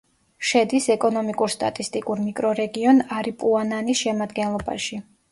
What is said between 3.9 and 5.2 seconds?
შემადგენლობაში.